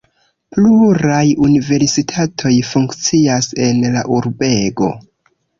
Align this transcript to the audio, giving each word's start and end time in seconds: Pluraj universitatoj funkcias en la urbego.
Pluraj 0.53 1.25
universitatoj 1.49 2.53
funkcias 2.71 3.53
en 3.67 3.87
la 3.99 4.03
urbego. 4.17 4.91